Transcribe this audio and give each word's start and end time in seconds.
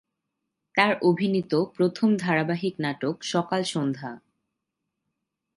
তার 0.75 0.91
অভিনীত 1.01 1.53
প্রথম 1.77 2.09
ধারাবাহিক 2.17 2.75
নাটক 2.79 3.15
"সকাল 3.23 3.61
সন্ধ্যা"। 3.63 4.11